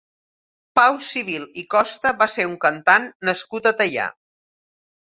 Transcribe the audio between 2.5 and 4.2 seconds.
un cantant nascut a Teià.